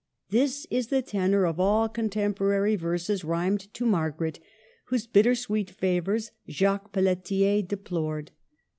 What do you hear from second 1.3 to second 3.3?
of all contemporary verses